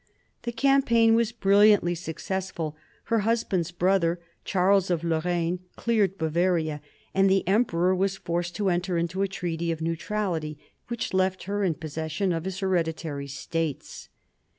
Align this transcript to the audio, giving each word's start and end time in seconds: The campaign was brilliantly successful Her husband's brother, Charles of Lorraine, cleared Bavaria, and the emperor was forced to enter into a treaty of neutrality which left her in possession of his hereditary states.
The 0.41 0.51
campaign 0.51 1.13
was 1.13 1.31
brilliantly 1.31 1.93
successful 1.93 2.75
Her 3.03 3.19
husband's 3.19 3.69
brother, 3.69 4.19
Charles 4.43 4.89
of 4.89 5.03
Lorraine, 5.03 5.59
cleared 5.75 6.17
Bavaria, 6.17 6.81
and 7.13 7.29
the 7.29 7.47
emperor 7.47 7.95
was 7.95 8.17
forced 8.17 8.55
to 8.55 8.69
enter 8.69 8.97
into 8.97 9.21
a 9.21 9.27
treaty 9.27 9.71
of 9.71 9.79
neutrality 9.79 10.57
which 10.87 11.13
left 11.13 11.43
her 11.43 11.63
in 11.63 11.75
possession 11.75 12.33
of 12.33 12.45
his 12.45 12.57
hereditary 12.61 13.27
states. 13.27 14.09